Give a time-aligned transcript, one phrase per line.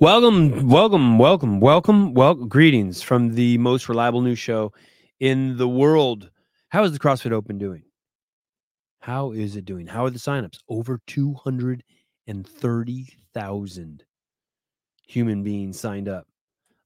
[0.00, 2.48] Welcome, welcome, welcome, welcome, welcome.
[2.48, 4.72] Greetings from the most reliable news show
[5.18, 6.30] in the world.
[6.70, 7.82] How is the CrossFit Open doing?
[9.00, 9.86] How is it doing?
[9.86, 10.60] How are the signups?
[10.70, 14.04] Over 230,000
[15.06, 16.26] human beings signed up,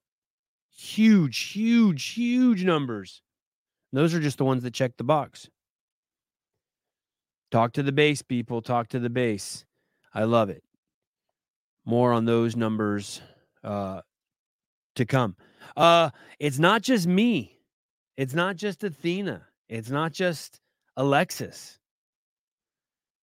[0.70, 3.20] Huge, huge, huge numbers.
[3.92, 5.50] those are just the ones that check the box.
[7.52, 8.62] Talk to the base, people.
[8.62, 9.66] Talk to the base.
[10.14, 10.64] I love it.
[11.84, 13.20] More on those numbers
[13.62, 14.00] uh,
[14.96, 15.36] to come.
[15.76, 17.58] Uh, it's not just me.
[18.16, 19.42] It's not just Athena.
[19.68, 20.60] It's not just
[20.96, 21.78] Alexis.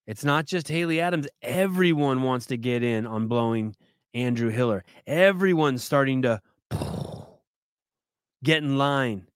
[0.05, 1.27] It's not just Haley Adams.
[1.41, 3.75] Everyone wants to get in on blowing
[4.13, 4.83] Andrew Hiller.
[5.07, 6.39] Everyone's starting to
[8.43, 9.27] get in line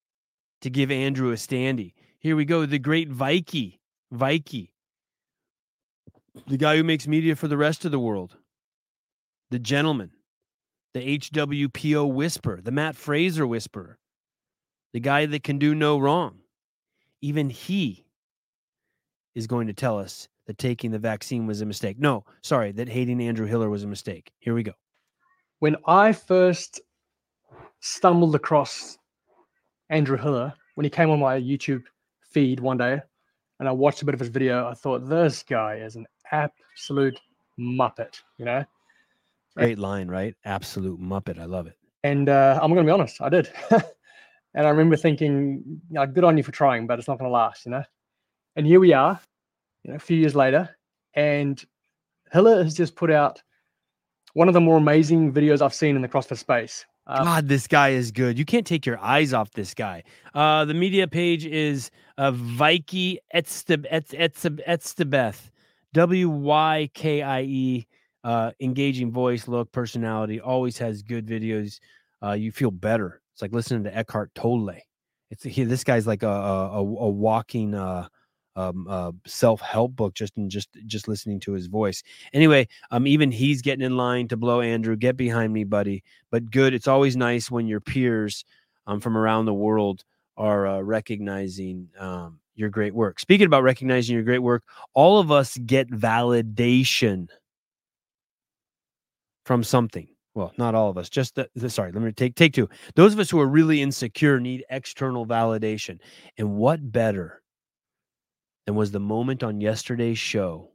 [0.62, 1.94] to give Andrew a standy.
[2.20, 2.68] Here we go.
[2.68, 3.80] The great Wykie.
[4.14, 4.70] Wykie
[6.48, 8.36] the guy who makes media for the rest of the world,
[9.52, 10.12] the gentleman,
[10.94, 13.98] the HWPO whisper, the Matt Fraser whisperer,
[14.94, 16.40] the guy that can do no wrong.
[17.22, 18.06] Even he
[19.36, 21.98] is going to tell us that taking the vaccine was a mistake.
[22.00, 24.32] No, sorry, that hating Andrew Hiller was a mistake.
[24.40, 24.74] Here we go.
[25.60, 26.82] When I first
[27.80, 28.98] stumbled across
[29.90, 31.84] Andrew Hiller, when he came on my YouTube
[32.22, 33.02] feed one day,
[33.60, 37.20] and I watched a bit of his video, I thought this guy is an absolute
[37.60, 38.66] muppet, you know.
[39.56, 40.36] Great line, right?
[40.46, 41.40] Absolute muppet.
[41.40, 41.78] I love it.
[42.04, 43.50] And uh, I'm going to be honest, I did.
[43.72, 47.30] and I remember thinking, you know, good on you for trying, but it's not going
[47.30, 47.84] to last, you know.
[48.56, 49.20] And here we are,
[49.84, 50.76] you know, a few years later,
[51.16, 51.64] and
[52.32, 53.42] Hiller has just put out
[54.34, 56.86] one of the more amazing videos I've seen in the CrossFit space.
[57.06, 58.40] Uh, God, this guy is good.
[58.40, 60.04] You can't take your eyes off this guy.
[60.34, 64.10] Uh, the media page is uh, Wykie Etzebeth.
[65.94, 67.88] W Y K I E,
[68.24, 71.80] uh, engaging voice, look, personality, always has good videos.
[72.22, 73.22] Uh, you feel better.
[73.34, 74.76] It's like listening to Eckhart Tolle.
[75.30, 78.08] It's he, this guy's like a a, a walking uh,
[78.56, 82.04] um, uh, self help book just in just just listening to his voice.
[82.34, 84.96] Anyway, um, even he's getting in line to blow Andrew.
[84.96, 86.04] Get behind me, buddy.
[86.32, 86.74] But good.
[86.74, 88.46] It's always nice when your peers
[88.88, 90.04] um, from around the world
[90.38, 93.20] are uh, recognizing um, your great work.
[93.20, 97.28] Speaking about recognizing your great work, all of us get validation
[99.46, 100.08] from something.
[100.36, 101.10] Well, not all of us.
[101.10, 101.92] Just the, the, sorry.
[101.92, 102.70] Let me take take two.
[102.96, 106.00] Those of us who are really insecure need external validation.
[106.38, 107.42] And what better
[108.66, 110.72] than was the moment on yesterday's show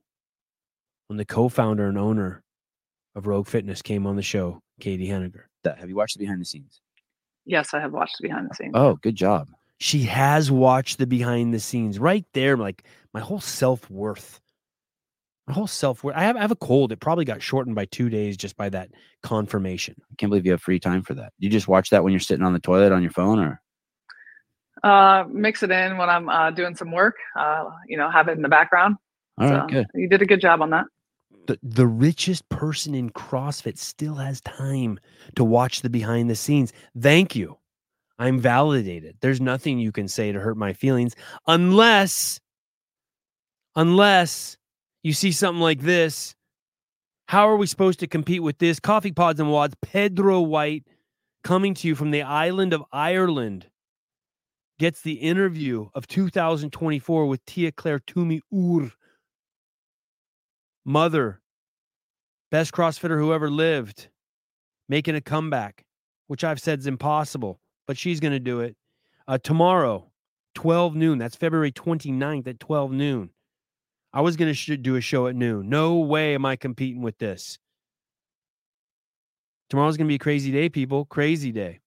[1.08, 2.44] when the co-founder and owner
[3.16, 5.44] of Rogue Fitness came on the show, Caity Henniger.
[5.64, 6.80] Have you watched the behind the scenes?
[7.44, 8.72] Yes, I have watched the behind the scenes.
[8.74, 12.84] Oh, good job she has watched the behind the scenes right there like
[13.14, 14.40] my whole self-worth.
[15.46, 18.10] My whole self-worth I have, I have a cold it probably got shortened by two
[18.10, 18.90] days just by that
[19.22, 19.94] confirmation.
[20.10, 21.32] I can't believe you have free time for that.
[21.38, 23.60] You just watch that when you're sitting on the toilet on your phone or?
[24.82, 28.36] Uh mix it in when i'm uh, doing some work uh you know have it
[28.36, 28.96] in the background.
[29.36, 29.86] All right so good.
[29.94, 30.84] you did a good job on that.
[31.46, 35.00] The, the richest person in CrossFit still has time
[35.34, 36.72] to watch the behind the scenes.
[36.96, 37.57] Thank you.
[38.18, 39.16] I'm validated.
[39.20, 41.14] There's nothing you can say to hurt my feelings
[41.46, 42.40] unless
[43.76, 44.56] unless
[45.04, 46.34] you see something like this.
[47.28, 48.80] How are we supposed to compete with this?
[48.80, 50.84] Coffee Pods and WODs, Pedro White
[51.44, 53.66] coming to you from the island of Ireland
[54.78, 58.90] gets the interview of 2024 with Tia Claire Toomey Ur.
[60.84, 61.40] Mother,
[62.50, 64.08] best CrossFitter who ever lived,
[64.88, 65.84] making a comeback,
[66.28, 68.76] which I've said is impossible but she's going to do it
[69.26, 70.08] uh, tomorrow,
[70.54, 71.18] 12 noon.
[71.18, 73.30] That's February 29th at 12 noon.
[74.12, 75.68] I was going to sh- do a show at noon.
[75.68, 77.58] No way am I competing with this.
[79.70, 81.06] Tomorrow's going to be a crazy day, people.
[81.06, 81.80] Crazy day.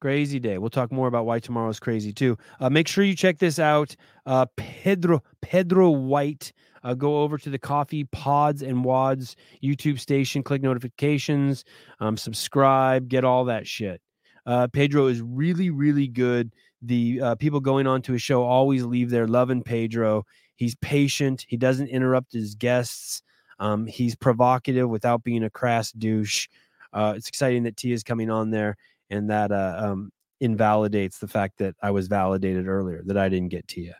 [0.00, 0.58] Crazy day.
[0.58, 2.36] We'll talk more about why tomorrow's crazy too.
[2.60, 3.96] Uh, make sure you check this out.
[4.26, 6.52] Uh, Pedro Pedro White.
[6.82, 10.42] Uh, go over to the Coffee Pods and WODs YouTube station.
[10.42, 11.64] Click notifications.
[12.00, 13.08] Um, subscribe.
[13.08, 14.02] Get all that shit.
[14.46, 16.52] Uh, Pedro is really, really good.
[16.82, 20.24] The uh, people going on to his show always leave there loving Pedro.
[20.56, 21.44] He's patient.
[21.48, 23.22] He doesn't interrupt his guests.
[23.58, 26.48] Um, he's provocative without being a crass douche.
[26.92, 28.76] Uh, it's exciting that Tia is coming on there,
[29.10, 33.48] and that uh, um, invalidates the fact that I was validated earlier that I didn't
[33.48, 33.96] get Tia.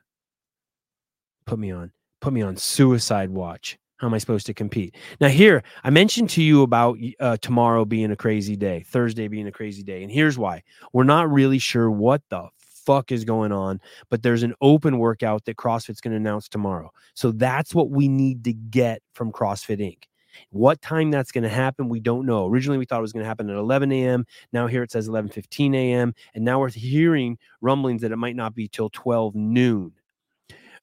[1.46, 3.79] Put me on, put me on suicide watch.
[3.99, 4.96] How am I supposed to compete?
[5.20, 9.46] Now, here, I mentioned to you about uh, tomorrow being a crazy day, Thursday being
[9.46, 10.02] a crazy day.
[10.02, 10.62] And here's why
[10.93, 13.81] we're not really sure what the fuck is going on,
[14.11, 16.91] but there's an open workout that CrossFit's going to announce tomorrow.
[17.14, 20.05] So that's what we need to get from CrossFit Inc.
[20.50, 22.46] What time that's going to happen, we don't know.
[22.49, 24.26] Originally, we thought it was going to happen at 11 a.m.
[24.52, 26.12] Now here it says 11:15 a.m.
[26.35, 29.93] And now we're hearing rumblings that it might not be till 12 noon.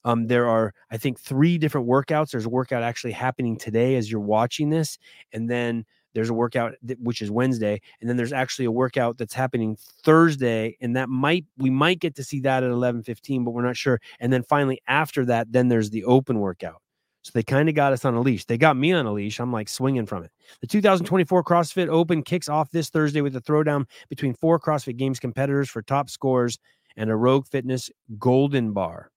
[0.03, 2.31] Um, there are, I think, three different workouts.
[2.31, 4.98] There's a workout actually happening today as you're watching this,
[5.33, 9.33] and then there's a workout which is Wednesday, and then there's actually a workout that's
[9.33, 13.65] happening Thursday, and that might we might get to see that at 11:15, but we're
[13.65, 14.00] not sure.
[14.19, 16.81] And then finally after that, then there's the open workout.
[17.24, 18.45] So they kind of got us on a leash.
[18.45, 19.39] They got me on a leash.
[19.39, 20.31] I'm like swinging from it.
[20.62, 25.19] The 2024 CrossFit Open kicks off this Thursday with a throwdown between four CrossFit Games
[25.19, 26.57] competitors for top scores
[26.98, 29.12] and a Rogue Fitness Golden Bar.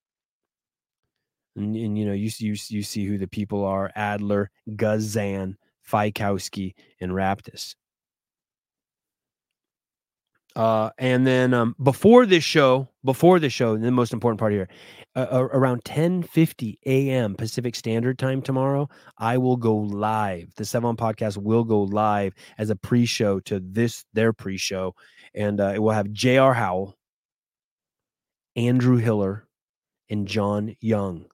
[1.57, 5.57] And, and you know, you, you, you see who the people are Adler, Guzan,
[5.89, 7.75] Fikowski, and Raptis.
[10.57, 14.69] Uh, and then um, before this show, before the show, the most important part here,
[15.17, 17.35] uh, around 10:50 a.m.
[17.35, 20.55] Pacific Standard Time tomorrow, I will go live.
[20.55, 24.95] The Sevan Podcast will go live as a pre-show to this their pre-show,
[25.35, 26.55] and uh, it will have J.R.
[26.55, 26.97] Howell,
[28.55, 29.49] Andrew Hiller,
[30.09, 31.27] and John Young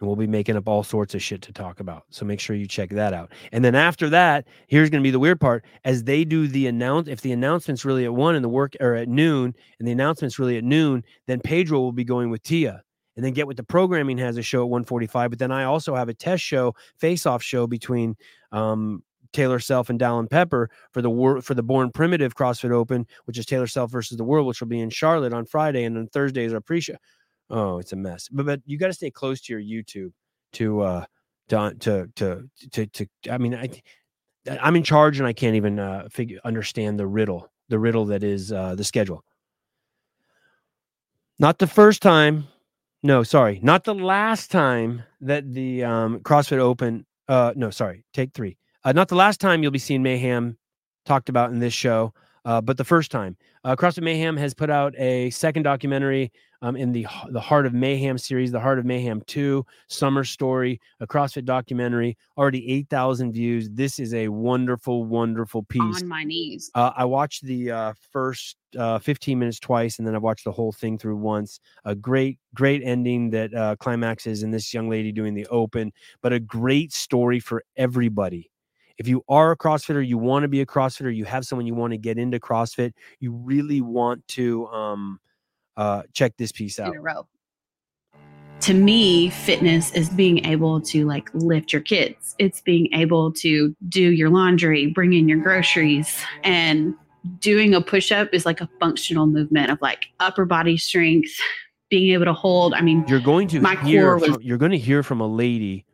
[0.00, 2.04] and we'll be making up all sorts of shit to talk about.
[2.10, 3.30] So make sure you check that out.
[3.52, 6.66] And then after that, here's going to be the weird part: as they do the
[6.66, 9.92] announce, if the announcement's really at one and the work or at noon, and the
[9.92, 12.82] announcement's really at noon, then Pedro will be going with Tia.
[13.16, 15.30] And then get what the programming has a show at 145.
[15.30, 18.16] But then I also have a test show, face-off show between
[18.50, 19.02] um,
[19.32, 23.38] Taylor Self and Dallin Pepper for the war for the Born Primitive CrossFit Open, which
[23.38, 26.08] is Taylor Self versus the World, which will be in Charlotte on Friday, and then
[26.08, 26.96] Thursday is our pre-show.
[27.50, 28.28] Oh, it's a mess.
[28.30, 30.12] But but you got to stay close to your YouTube
[30.54, 31.04] to uh
[31.48, 33.68] to to to to, to I mean I
[34.60, 38.22] I'm in charge and I can't even uh figure understand the riddle the riddle that
[38.22, 39.24] is uh the schedule.
[41.38, 42.46] Not the first time.
[43.02, 48.32] No, sorry, not the last time that the um CrossFit Open uh no, sorry, take
[48.34, 48.56] 3.
[48.84, 50.56] Uh, not the last time you'll be seeing Mayhem
[51.04, 52.14] talked about in this show,
[52.44, 53.36] uh, but the first time.
[53.64, 56.32] Uh, CrossFit Mayhem has put out a second documentary
[56.62, 60.80] um, in the the Heart of Mayhem series, the Heart of Mayhem Two Summer Story,
[61.00, 63.68] a CrossFit documentary, already eight thousand views.
[63.70, 66.02] This is a wonderful, wonderful piece.
[66.02, 66.70] On my knees.
[66.74, 70.52] Uh, I watched the uh, first uh, 15 minutes twice, and then I've watched the
[70.52, 71.60] whole thing through once.
[71.84, 75.92] A great, great ending that uh, climaxes in this young lady doing the open,
[76.22, 78.50] but a great story for everybody
[79.00, 81.74] if you are a CrossFitter, you want to be a CrossFitter, you have someone you
[81.74, 85.18] want to get into CrossFit, you really want to um,
[85.78, 86.92] uh, check this piece out.
[86.92, 87.26] In a row.
[88.60, 92.34] To me, fitness is being able to like lift your kids.
[92.38, 96.94] It's being able to do your laundry, bring in your groceries, and
[97.38, 101.32] doing a push up is like a functional movement of like upper body strength,
[101.88, 102.74] being able to hold.
[102.74, 105.26] I mean, you're going to my hear was, from, you're going to hear from a
[105.26, 105.86] lady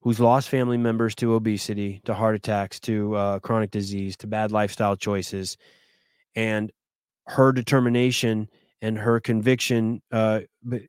[0.00, 4.52] who's lost family members to obesity, to heart attacks, to uh, chronic disease, to bad
[4.52, 5.56] lifestyle choices,
[6.34, 6.70] and
[7.26, 8.48] her determination
[8.80, 10.40] and her conviction uh,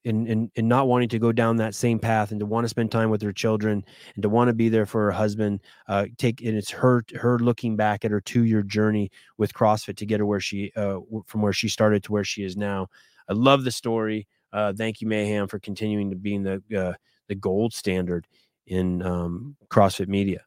[0.04, 2.70] in, in, in not wanting to go down that same path and to want to
[2.70, 6.06] spend time with her children and to want to be there for her husband uh,
[6.18, 10.06] take and it's her her looking back at her two year journey with CrossFit to
[10.06, 12.88] get her where she uh, from where she started to where she is now.
[13.28, 14.28] I love the story.
[14.54, 16.94] Uh, thank you, Mayhem, for continuing to being the uh,
[17.28, 18.28] the gold standard
[18.70, 20.44] in um, CrossFit media.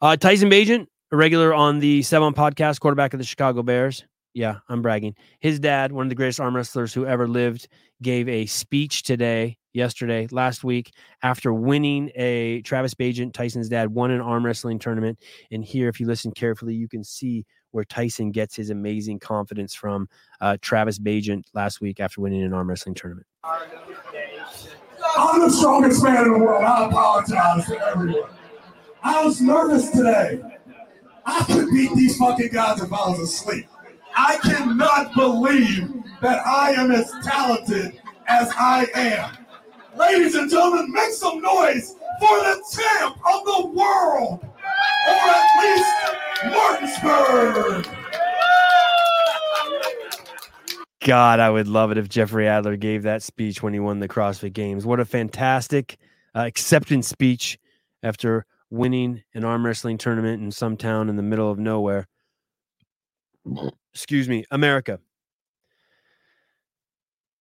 [0.00, 4.04] Uh, Tyson Bagent, a regular on the Sevan podcast, quarterback of the Chicago Bears
[4.34, 5.14] yeah, I'm bragging.
[5.40, 7.68] His dad, one of the greatest arm wrestlers who ever lived,
[8.00, 10.92] gave a speech today, yesterday, last week,
[11.22, 15.18] after winning a Travis Bagent, Tyson's dad, won an arm wrestling tournament.
[15.50, 19.74] And here, if you listen carefully, you can see where Tyson gets his amazing confidence
[19.74, 20.08] from.
[20.40, 23.26] Uh, Travis Bagent last week after winning an arm wrestling tournament.
[25.16, 26.64] I'm the strongest man in the world.
[26.64, 28.30] I apologize to everyone.
[29.02, 30.40] I was nervous today.
[31.24, 33.66] I could beat these fucking guys if I was asleep.
[34.16, 39.38] I cannot believe that I am as talented as I am.
[39.96, 45.92] Ladies and gentlemen, make some noise for the champ of the world, or at least
[46.44, 48.01] Martinsburg.
[51.04, 54.08] God, I would love it if Jeffrey Adler gave that speech when he won the
[54.08, 54.86] CrossFit Games.
[54.86, 55.98] What a fantastic
[56.34, 57.58] uh, acceptance speech
[58.04, 62.06] after winning an arm wrestling tournament in some town in the middle of nowhere.
[63.92, 65.00] Excuse me, America.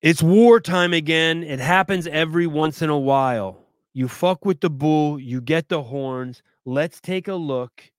[0.01, 1.43] It's wartime again.
[1.43, 3.59] It happens every once in a while.
[3.93, 6.41] You fuck with the bull, you get the horns.
[6.65, 7.91] Let's take a look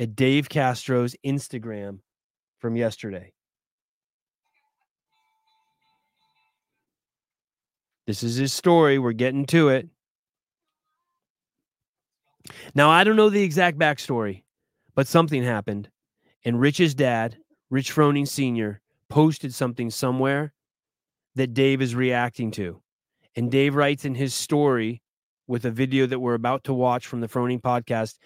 [0.00, 2.00] at Dave Castro's Instagram
[2.58, 3.32] from yesterday.
[8.06, 8.98] This is his story.
[8.98, 9.88] We're getting to it.
[12.74, 14.44] Now, I don't know the exact backstory,
[14.94, 15.90] but something happened.
[16.44, 17.36] And Rich's dad,
[17.70, 20.52] Rich Froning Sr., posted something somewhere
[21.34, 22.80] that Dave is reacting to.
[23.34, 25.02] And Dave writes in his story
[25.48, 28.18] with a video that we're about to watch from the Froning podcast.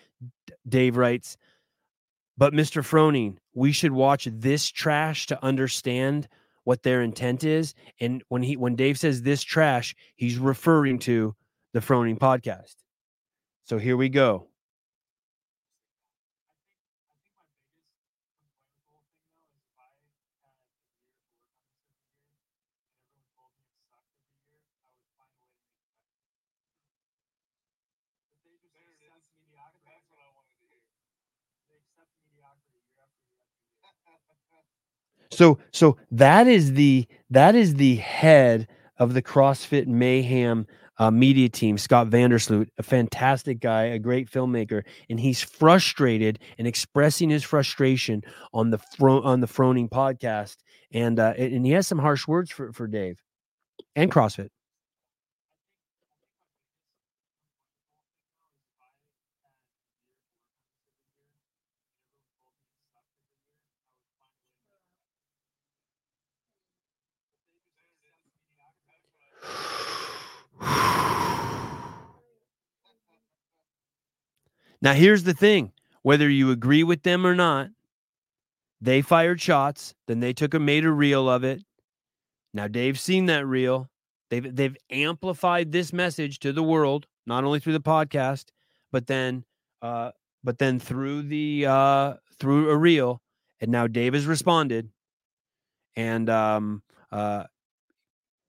[0.68, 1.36] Dave writes,
[2.36, 2.82] But Mr.
[2.82, 6.28] Froning, we should watch this trash to understand
[6.70, 7.74] what their intent is.
[7.98, 11.34] And when he when Dave says this trash, he's referring to
[11.72, 12.76] the Froning podcast.
[13.64, 14.49] So here we go.
[35.30, 38.68] So so that is the that is the head
[38.98, 40.66] of the CrossFit Mayhem
[40.98, 46.66] uh, media team, Scott Vandersloot, a fantastic guy, a great filmmaker, and he's frustrated and
[46.68, 48.22] expressing his frustration
[48.52, 50.56] on the Fro- on the Froning podcast,
[50.92, 53.22] and uh, and he has some harsh words for for Dave
[53.96, 54.50] and CrossFit.
[74.82, 75.72] Now, here's the thing
[76.02, 77.68] whether you agree with them or not,
[78.80, 81.62] they fired shots, then they took a made a reel of it.
[82.54, 83.88] Now, Dave's seen that reel.
[84.30, 88.46] They've they've amplified this message to the world, not only through the podcast,
[88.92, 89.44] but then
[89.82, 93.20] uh, but then through the uh, through a reel.
[93.60, 94.88] And now Dave has responded,
[95.94, 96.82] and um,
[97.12, 97.44] uh,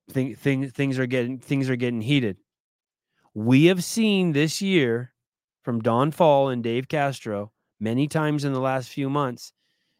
[0.10, 2.38] thing, thing, things are getting things are getting heated.
[3.34, 5.11] We have seen this year
[5.64, 9.54] from Don Faul and Dave Castro many times in the last few months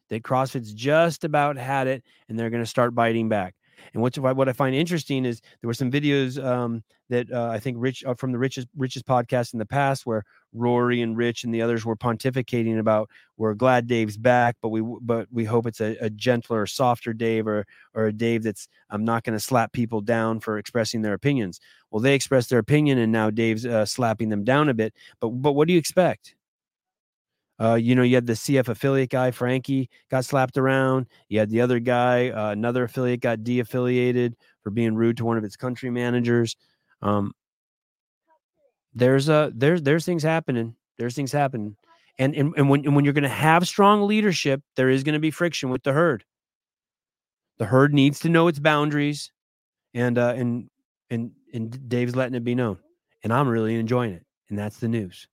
[0.08, 3.54] that CrossFit's just about had it and they're going to start biting back.
[3.92, 7.58] And what's what I find interesting is there were some videos um, that uh, I
[7.58, 11.44] think Rich uh, from the richest richest podcast in the past where Rory and Rich
[11.44, 15.66] and the others were pontificating about we're glad Dave's back, but we but we hope
[15.66, 19.44] it's a, a gentler, softer Dave or or a Dave that's I'm not going to
[19.44, 21.60] slap people down for expressing their opinions.
[21.90, 24.94] Well, they expressed their opinion, and now Dave's uh, slapping them down a bit.
[25.20, 26.34] But but what do you expect?
[27.62, 31.06] Uh, you know, you had the CF affiliate guy, Frankie, got slapped around.
[31.28, 35.24] You had the other guy, uh, another affiliate got de affiliated for being rude to
[35.24, 36.56] one of its country managers.
[37.02, 37.32] Um,
[38.94, 40.74] there's a there's there's things happening.
[40.98, 41.76] There's things happening,
[42.18, 45.14] and and and when and when you're going to have strong leadership, there is going
[45.14, 46.24] to be friction with the herd.
[47.58, 49.30] The herd needs to know its boundaries,
[49.94, 50.68] and uh, and
[51.10, 52.78] and and Dave's letting it be known,
[53.22, 55.28] and I'm really enjoying it, and that's the news.